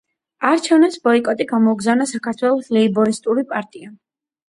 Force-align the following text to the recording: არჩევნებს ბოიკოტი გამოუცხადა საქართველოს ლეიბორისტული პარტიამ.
არჩევნებს 0.51 0.97
ბოიკოტი 1.09 1.47
გამოუცხადა 1.53 2.09
საქართველოს 2.15 2.75
ლეიბორისტული 2.81 3.49
პარტიამ. 3.57 3.99